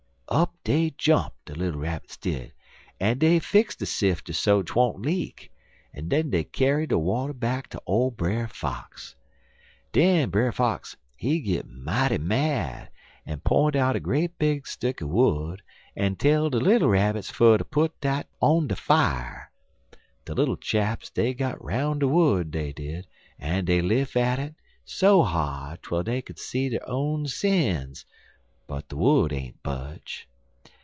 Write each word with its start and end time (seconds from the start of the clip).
"Up 0.33 0.55
dey 0.63 0.93
jump, 0.97 1.33
de 1.45 1.53
little 1.53 1.81
Rabbits 1.81 2.15
did, 2.15 2.53
en 3.01 3.17
dey 3.17 3.37
fix 3.39 3.75
de 3.75 3.85
sifter 3.85 4.31
so 4.31 4.63
'twon't 4.63 5.01
leak, 5.01 5.51
en 5.93 6.07
den 6.07 6.29
dey 6.29 6.45
kyar 6.45 6.85
de 6.87 6.97
water 6.97 7.33
ter 7.33 7.79
ole 7.85 8.11
Brer 8.11 8.47
Fox. 8.47 9.17
Den 9.91 10.29
Brer 10.29 10.53
Fox 10.53 10.95
he 11.17 11.41
git 11.41 11.67
mighty 11.67 12.17
mad, 12.17 12.89
en 13.27 13.41
p'int 13.41 13.75
out 13.75 13.97
a 13.97 13.99
great 13.99 14.39
big 14.39 14.65
stick 14.65 15.01
er 15.01 15.07
wood, 15.07 15.61
en 15.97 16.15
tell 16.15 16.49
de 16.49 16.59
little 16.59 16.87
Rabbits 16.87 17.29
fer 17.29 17.57
ter 17.57 17.65
put 17.65 17.99
dat 17.99 18.29
on 18.39 18.67
de 18.69 18.75
fier. 18.77 19.51
De 20.23 20.33
little 20.33 20.55
chaps 20.55 21.09
dey 21.09 21.33
got 21.33 21.61
'roun' 21.61 21.99
de 21.99 22.07
wood, 22.07 22.51
dey 22.51 22.71
did, 22.71 23.05
en 23.37 23.65
dey 23.65 23.81
lif' 23.81 24.15
at 24.15 24.39
it 24.39 24.55
so 24.85 25.23
hard 25.23 25.81
twel 25.83 26.03
dey 26.03 26.21
could 26.21 26.39
see 26.39 26.69
der 26.69 26.79
own 26.87 27.27
sins, 27.27 28.05
but 28.67 28.87
de 28.87 28.95
wood 28.95 29.33
ain't 29.33 29.61
budge. 29.63 30.29